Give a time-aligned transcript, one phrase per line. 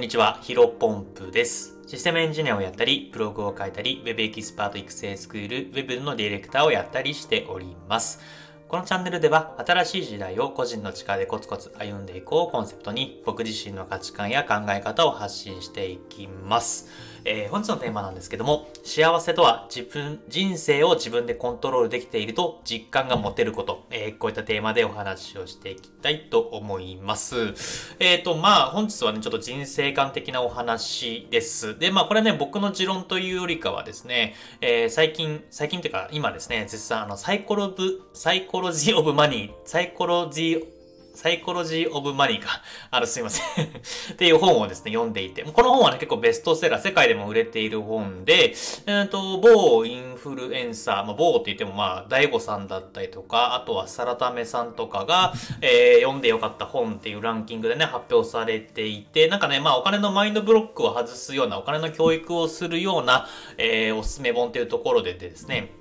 [0.00, 1.76] んにちは、ヒロポンプです。
[1.86, 8.18] システムエンジニアをやったり、ブログを書いたり、Web エキスパート育成スクール、Web のディレクターをやったりしております。
[8.66, 16.88] このチャンネルでは、新しい時代を個人の力でコツコツ歩んでいこうをコンセプトに、僕自身の価値観や考え方を発信していきます。
[17.24, 27.54] えー本日のテーマなんですけども、幸せとは自分、人生を自分でコントロールできていると実感が持てること、えーこういったテーマでお話をしていきたいと思います。
[27.98, 31.78] えっ、と、まあ、本日はね、ちょっと人生観的なお話です。
[31.78, 40.79] で、まあ、これね、僕の持論というよりかはですね、え最近、最近というか、今ですね、絶賛、あの、サイコロブ、サイコロジーオブマネー、サイコロジー、
[41.14, 42.62] サイコロジー・オブ・マネーか。
[42.90, 43.66] あの、すいません。
[44.12, 45.42] っていう本をですね、読んでいて。
[45.42, 48.54] この本はね、結構ベストセラー、世界でも売れている本で、
[48.86, 65.79] えっ、と、某インフルエンサー、まあ、某って言ってもまあ、 DaiGoさんだったりとか、あとはサラタメさんとかが、えー読んでよかった本っていうランキングでね、発表されていて、なんかね、まあ、お金のマインドブロックを外すような、お金の教育をするような、えーおすすめ本っていうところでですね、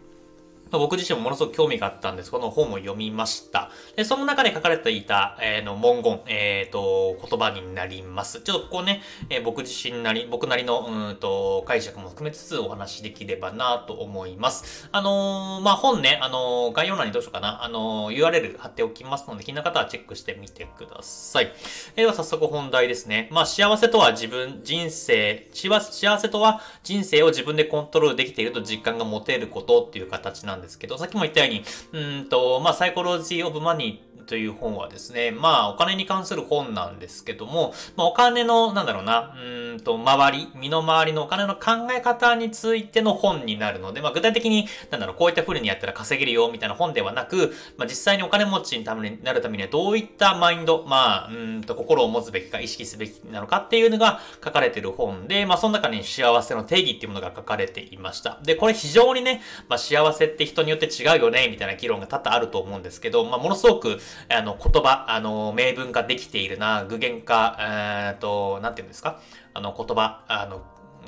[0.77, 2.31] 僕自身もものすごく興味があったんです。
[2.31, 3.71] この本を読みました。
[3.95, 8.41] で、その中で書かれていた、えーの文言、えっ、と、言葉になります。
[8.41, 14.89] ちょっとここね、えー僕自身なり、僕なりの、うんと、解釈も含めつつお話しできればなと思います。
[14.91, 21.51] あのーまあ、本ね、あの概要欄にどうしようかな、あのー URL 貼っておきますので、気になる方はチェックしてみてください。
[21.95, 23.29] えでは早速本題ですね。
[23.31, 25.79] まあ、幸せとは自分、人生、幸
[26.19, 58.39] せとは人生を自分でコントロールできていると実感が持てることっていう形なんんですけど、さっきも言ったように、うんと、まあ、サイコロジー・オブ・マニーという本はですね、まあ、お金に関する本なんですけども、まあ、お金の、なんだろうな、うんと、周り、身の回りのお金の考え方についての本になるので、まあ、具体的に、なんだろう、こういった風にやったら稼げるよ、みたいな本ではなく、まあ、実際にお金持ちにためになるためにはどういったマインド、まあ、うんと、心を持つべきか、意識すべきなのかっていうのが書かれている本で、まあ、その中に幸せの定義っていうものが書かれていました。
[58.43, 63.99] で、これ非常にね、まあ、幸せって人によって違うよね、みたいな議論が多々あると思うんですけど、まあ、ものすごく、
[64.29, 69.21] あの、言葉、あの、明文化できているな、具現化、えーと、なんていうんですか？
[69.53, 70.61] あの、言葉、あの、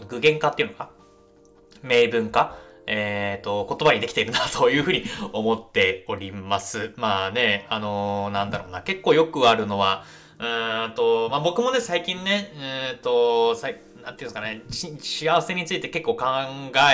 [0.08, 0.90] 具現化っていうのか？
[1.84, 2.56] 明文化？
[2.88, 5.04] えっ、と、言葉にできているな というふうに
[5.34, 6.94] 思っております。
[6.98, 10.04] まあね、あのなんだろうな、結構よくあるのは、
[10.40, 12.52] うーんと、まあ僕もね、最近ね、
[12.92, 13.56] えっ、と、
[14.04, 14.62] なんていうんですかね、
[15.00, 16.26] 幸せについて結構考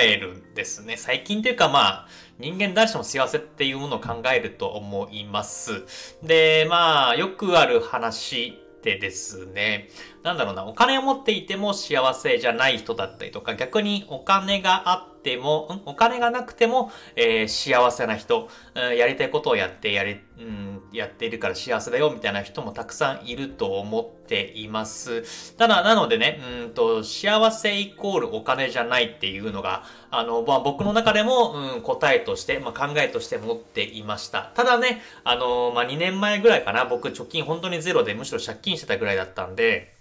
[0.01, 0.97] えるんですね。
[0.97, 2.07] 最近というかまあ、
[2.40, 5.84] 人間誰しも幸せっていうものを考えると思います。
[6.23, 9.90] で、まあ、よくある話でですね、
[10.23, 25.56] なんだろうな、お金を持っていても幸せじゃない人だったりとか、逆にお金があっても、お金がなくても、えー幸せな人、うんやりたいことをやって、やり、うん、やっているから幸せだよ、みたいな人もたくさんいると思っています。
[25.57, 34.51] ただ、なのでね、うんと、幸せイコールお金じゃないっていうのが、あの、まあ、僕の中でも、うん、答えとして、まあ、考えとして持っていました。
[34.53, 39.97] ただね、あの、まあ、2年前ぐらいかな、僕貯金本当にゼロで、むしろ借金してたぐらいだったんで、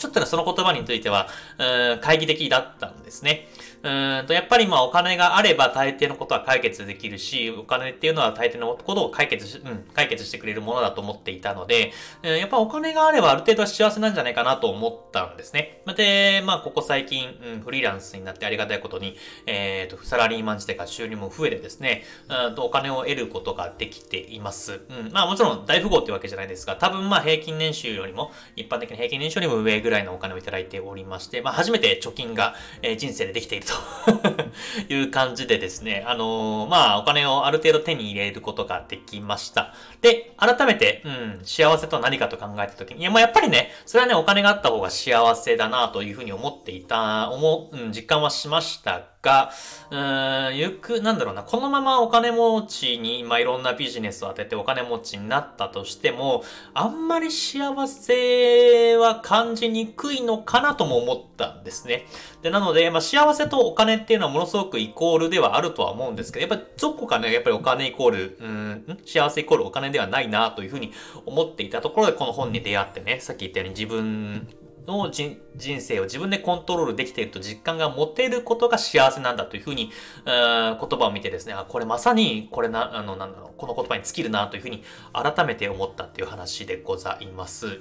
[0.00, 1.28] ちょっとね、その言葉については、
[1.58, 3.46] うん、懐疑的だったんですね。
[3.82, 11.92] うんと、やっぱりまあお金があれば大抵のことは解決できるし、お金っていうのは大抵のことを解決し、うん、解決してくれるものだと思っていたので、
[12.22, 15.82] うんやっぱお金があればある程度は幸せなんじゃないかなと思ったんですね。
[15.96, 24.80] で、まあここ最近、うん、フリーランスになってありがたいことに、えっ、と、サラリーマン時代から収入も増えてですね、うんとお金を得ることができています。
[24.88, 39.74] うん、まあもちろん大富豪ってわけじゃないですが、多分まあ平均年収よりも、一般的な平均年収よりも上ぐらいのお金をいただいておりまして、まあ初めて貯金が、えー人生でできていると いう感じでですね、あのーまあお金をある程度手に入れることができました。
[40.00, 49.52] で、改めて、うん、幸せとは何かと考えたときに、いや、まあやっぱりね、それはね、お金があった方が幸せだなというふうに思っていた、思う、うん、実感はしましたが、
[49.90, 56.42] うーん、ゆく、なんだろうな、このままお金持ちに、まあ、いろんなビジネスを当ててお金持ちになったとしても、
[56.72, 62.06] あんまり幸せは感じにくいのかなとも思ったんですね。
[62.42, 70.92] で、なので、まあ、幸せとお金っていうのはものすごくイコールではあるとは思うんですけど、やっぱりどこかね、やっぱりお金イコール、う、ん幸せイコールお金ではないなというふうに
[71.26, 74.48] 思っていたところで、この本に出会ってね、さっき言ったように自分
[74.90, 79.90] の人人生を自分でコントロールできていると実感が持てることが幸せなんだというふうに、
[80.24, 84.82] うー言葉を見てですね、あ、これまさに、これな、あの、なんだろう、この言葉に尽きるなというふうに
[85.12, 87.80] 改めて思ったっていう話でございます。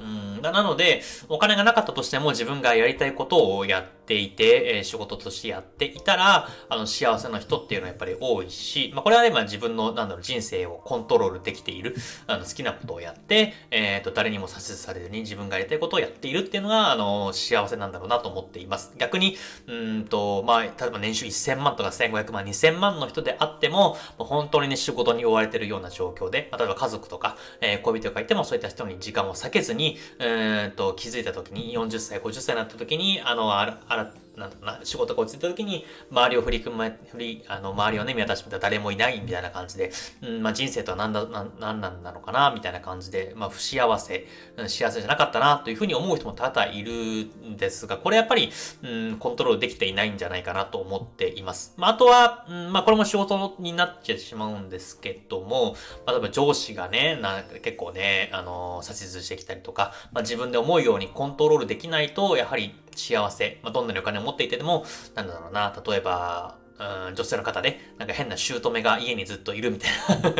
[0.00, 11.94] うん、なので、お金がなかったとしても自分がやりたいことをやっていて、えー、仕事としてやっていたら、あの、幸せな人っていうのはやっぱり多いし、まあ、これはね、まあ自分の、なんだろう、人生をコントロールできている、
[12.26, 18.92] あの、好きなことをやって、えっ、ー、と、誰にも左折されずに自分がやりたいことをやっているっていうのが、あの、幸せなんだろうなと思っています。
[18.98, 19.36] 逆に、
[19.66, 39.92] うんと、まあ、例えば年収1000万とか1500万、2000万の人であっても、も本当にね、仕事に追われてるような状況で、例えば家族とか、えー、恋人がいてもそういった人に時間を避けずに、うんと、気づいた時に、40歳、50歳になった時に、あの、あら、あら、なんだろうな、仕事が落ち着いた時に、周りを振り組ま、振り、あの、周りをね、見渡してみたら誰もいないみたいな感じで、
[40.22, 44.26] うん、まあ人生とは何だ、な何なんだろうかな、みたいな感じで、まあ不幸せ、
[44.66, 48.50] 幸せじゃなかったな、というふうに思う人も多々いるんですが、これやっぱり、
[48.82, 51.74] うん、コントロールできていないんじゃないかなと思っています。
[51.76, 55.76] まああとは、うん、まあこれも仕事になっちゃってしまうんですけども、
[56.06, 64.84] まあ例えば上司がね、な結構ね、あの、指図してきたりとか、まあ自分で思うようにコントロールできないと、やはり幸せ、まあ、どんなにお金を持っていても、
[65.14, 69.90] なんだろうな、例えば、うん、女性の方で、なんか変な姑が家にずっといるみたい
[70.22, 70.32] な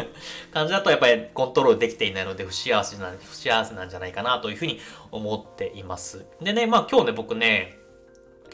[0.52, 4.80] 感じだとやっぱりコントロールできていないので不幸せな、不幸せなんじゃないかなというふうに
[5.12, 6.26] 思っています。
[6.42, 7.78] でね、まあ今日ね、僕ね、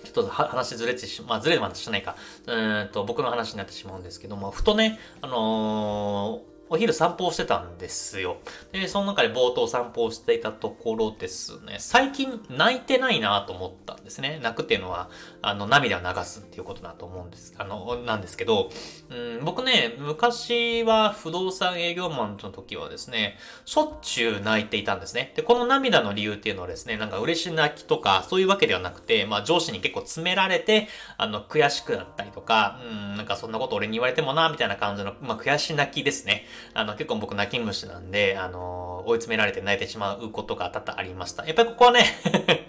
[0.05, 2.17] ちょっと話ずれてしまあずれまたしないか。
[2.47, 8.37] うんと、僕の話になってしまうんですけども、ふとね、あのーお昼散歩をしてたんですよ。
[8.71, 14.39] で、その中で冒頭散歩をしていたところですね、最近泣いてないなと思ったんですね。
[14.41, 15.11] 泣くっていうのは、
[15.43, 18.71] あの、涙を流すっていうことだと思うんです、あの、なんですけど、
[19.11, 25.33] うん、僕ね、昔は不動産営業マンの時はですね、しょっちゅう泣いていたんですね。
[25.35, 36.47] で、この涙の理由っていうのはですね、なんか嬉し泣きとか、そういうわけではなくて、まあ上司に結構詰められて、あの、悔しくなったりとか、うん、なんかそんなこと俺に言われてもな、みたいな感じの、まあ悔し泣きですね。
[36.75, 41.47] あの、結構僕泣き虫なんで、あの、追い詰められて泣いてしまうことが多々ありました。
[41.47, 42.05] やっぱりここはね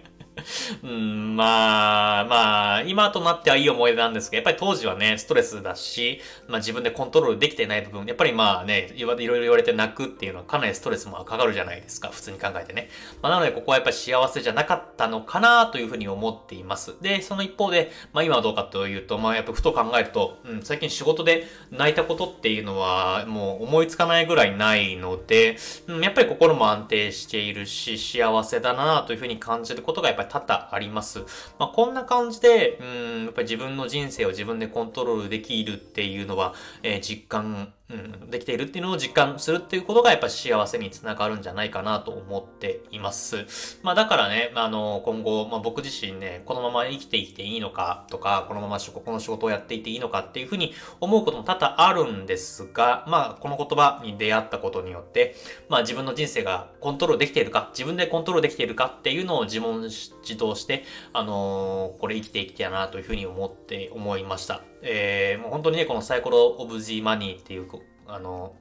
[0.83, 2.50] うん、まあ、まあ、
[2.91, 12.89] 今となってはいい思い出なんですけど、やっぱり当時はね、ストレスだし、まあ自分でコントロールできてない部分、やっぱりまあね、いろいろ言われて泣くっていうのはかなりストレスもかかるじゃないですか、普通に考えてね。
[13.21, 16.95] まあなのでここはやっぱり幸せじゃなかったのかなというふうに思っています。
[17.01, 31.19] で、その一方で、まあ今はどうかというと、まあやっぱふと考えると、うん、最近仕事で泣いたことっていうのはもう思いつかないぐらいないので、うん、やっぱり心も安定しているし、幸せだなというふうに感じることがやっぱり多々あります。
[31.59, 43.79] まあ、こんな感じで、うん、やっぱり自分の人生を自分でコントロールできるっていうのは、えー、実感うん、できているっていうのを実感するっていうことがやっぱ幸せにつながるんじゃないかなと思っています。
[43.83, 55.35] まあだからね、あの、今後、まあ僕自身ね、このまま生きていっていいのかとか、このままこの仕事をやっていていいのかっていうふうに思うことも多々あるんですが、まあこの言葉に出会ったことによって、
[55.67, 64.61] まあ自分の人生がコントロールできているか、自分でコントロールできているかっていうのを自問自答して、あのー、これ生きていきたいなというふうに思って思いました。
[64.83, 67.67] えー、もう本当にね、このサイコロオブジーマニーっていう
[68.13, 68.53] あの、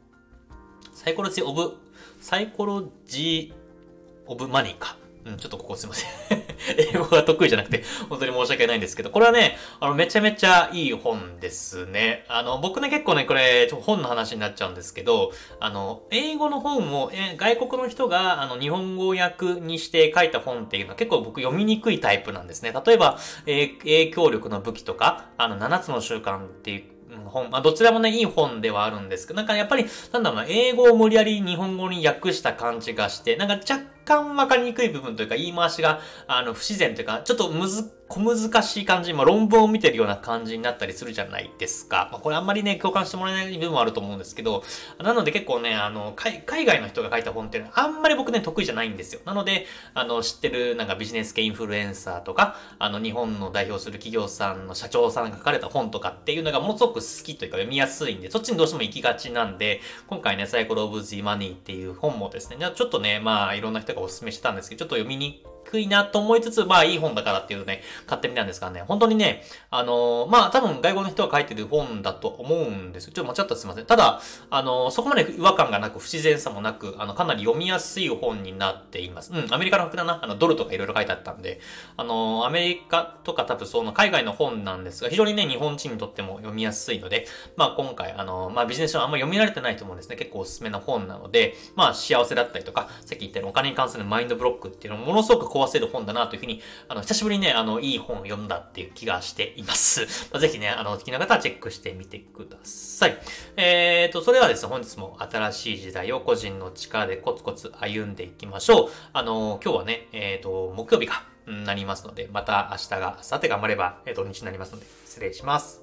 [0.92, 1.76] サイコロジーオブ、
[2.20, 4.96] サイコロジーオブマネーか。
[5.24, 6.08] うん、ちょっとここすいません
[6.78, 12.24] 英語が得意じゃなくて、本当に申し訳ないんですけど、これはね、あの、めちゃめちゃいい本ですね。
[12.28, 22.72] あの、僕ね、結構ね、これ、ちょ本の話になっちゃうんですけど、あの、英語の本を、え外国の人が、あの、日本語訳にして書いた本っていうのは結構僕読みにくいタイプなんですね。
[22.86, 42.08] 例えば、えー、影響力の武器とか、あの、7つの習慣っていう、本、まあ、どちらもね、いい本ではあるんですけど、なんかやっぱり、なんだろうな、英語を無理やり日本語に訳した感じがして、なんか若干わかりにくい部分というか、言い回しが、あの、不自然というか、ちょっとむず、小難しい感じ、まあ、論文を見てるような感じになったりするじゃないですか。
[42.10, 44.64] まあ、これあんまりね、共感してもらえない部分もあると思うんですけど、
[44.98, 49.20] なので結構ね、あの、海外の人が書いた本っていうのはあんまり僕ね、得意じゃないんですよ。
[49.26, 65.44] なので、あの、知ってるなんかビジネス系インフルエンサーとか、あの、日本の代表する企業さんの社長さんが書かれた本とかっていうのがものすごく好きというか読みやすいんで、そっちにどうしても行きがちなんで、今回ね、サイコロオブジーマニーっていう本もですね、ちょっとね、まあ、いろんな人がお勧めしてたんですけど、ちょっと読みに
[65.78, 73.10] いなと思いつつ、まあいい本だからっていうね、買ってみたんですかね、本当にね、あのー、まあ多分外国の人が書いてる本だと思うんです。
[73.10, 73.86] ちょっと間違ったすいません。
[73.86, 79.32] ただ、あのー、そこまで違和感がなく、不自然さもなく、あの、かなり読みやすい本になっています。
[79.32, 80.20] うん、アメリカの服だな。
[80.22, 81.60] あの、ドルとかいろいろ書いてあったんで、
[81.96, 90.16] あのー、アメリカとか多分その海外の本なんですが、非常にね、日本人にとっても読みやすいので、まあ今回、あのまあビジネス書あんま読み慣れてないと思うんですね。
[90.16, 100.02] 結構おすすめな本なので、まあ幸せだったりとか、さっき言ったようにお金に関するマインドブロックっていうのをものすごく壊せる本だなというふうに、あの、久しぶりにね、あの、いい本を読んだっていう気がしています。
[100.32, 103.18] まあ、ぜひね、あの、好きな方はチェックしてみてください。
[103.56, 108.90] えーと、それではですね、本日も新しい時代を個人の力でコツコツ歩んでいきましょう。
[109.12, 111.24] あの、今日はね、えーと、木曜日か。
[111.46, 115.82] なりますので、また明日が、明後日頑張れば、え土日になりますので、失礼します。